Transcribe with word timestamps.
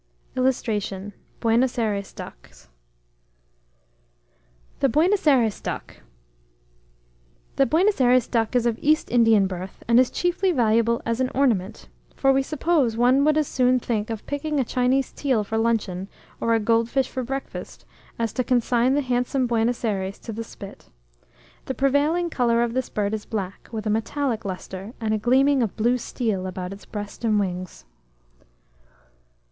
[Illustration: 0.35 1.13
BUENOS 1.41 1.77
AYRES 1.77 2.11
DUCKS.] 2.13 2.69
THE 4.79 4.89
BUENOS 4.89 5.27
AYRES 5.27 5.61
DUCK. 5.61 5.97
The 7.57 7.67
Buenos 7.67 8.01
Ayres 8.01 8.27
duck 8.27 8.55
is 8.55 8.65
of 8.65 8.79
East 8.81 9.11
Indian 9.11 9.45
birth, 9.45 9.83
and 9.87 9.99
is 9.99 10.09
chiefly 10.09 10.51
valuable 10.51 11.03
as 11.05 11.19
an 11.21 11.29
ornament; 11.35 11.87
for 12.15 12.33
we 12.33 12.41
suppose 12.41 12.97
one 12.97 13.23
would 13.23 13.37
as 13.37 13.47
soon 13.47 13.79
think 13.79 14.09
of 14.09 14.25
picking 14.25 14.59
a 14.59 14.63
Chinese 14.63 15.11
teal 15.11 15.43
for 15.43 15.59
luncheon, 15.59 16.07
or 16.39 16.55
a 16.55 16.59
gold 16.59 16.89
fish 16.89 17.07
for 17.07 17.21
breakfast, 17.21 17.85
as 18.17 18.33
to 18.33 18.43
consign 18.43 18.95
the 18.95 19.01
handsome 19.01 19.45
Buenos 19.45 19.85
Ayres 19.85 20.17
to 20.17 20.33
the 20.33 20.43
spit. 20.43 20.89
The 21.65 21.75
prevailing 21.75 22.31
colour 22.31 22.63
of 22.63 22.73
this 22.73 22.89
bird 22.89 23.13
is 23.13 23.25
black, 23.25 23.69
with 23.71 23.85
a 23.85 23.91
metallic 23.91 24.45
lustre, 24.45 24.95
and 24.99 25.13
a 25.13 25.19
gleaming 25.19 25.61
of 25.61 25.77
blue 25.77 25.99
steel 25.99 26.47
about 26.47 26.73
its 26.73 26.85
breast 26.87 27.23
and 27.23 27.39
wings. 27.39 27.85